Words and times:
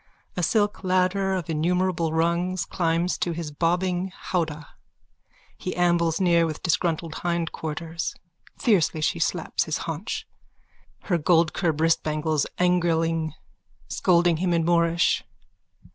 A 0.35 0.41
silk 0.41 0.83
ladder 0.83 1.35
of 1.35 1.47
innumerable 1.47 2.11
rungs 2.11 2.65
climbs 2.65 3.19
to 3.19 3.33
his 3.33 3.51
bobbing 3.51 4.11
howdah. 4.15 4.67
He 5.59 5.75
ambles 5.75 6.19
near 6.19 6.47
with 6.47 6.63
disgruntled 6.63 7.13
hindquarters. 7.21 8.15
Fiercely 8.57 9.01
she 9.01 9.19
slaps 9.19 9.65
his 9.65 9.77
haunch, 9.85 10.27
her 11.03 11.19
goldcurb 11.19 11.79
wristbangles 11.81 12.47
angriling, 12.57 13.33
scolding 13.89 14.37
him 14.37 14.53
in 14.53 14.65
Moorish.) 14.65 15.23